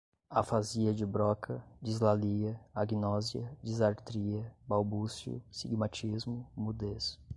afasia 0.31 0.93
de 0.95 1.05
broca, 1.05 1.63
dislalia, 1.79 2.59
agnosia, 2.73 3.55
disartria, 3.61 4.51
balbucio, 4.67 5.39
sigmatismo, 5.51 6.43
mudez 6.57 7.19